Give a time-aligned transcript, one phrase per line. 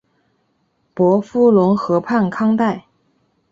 [0.95, 2.87] 伯夫龙河畔康代。